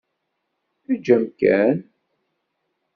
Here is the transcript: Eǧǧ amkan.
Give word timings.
Eǧǧ 0.91 1.05
amkan. 1.15 1.77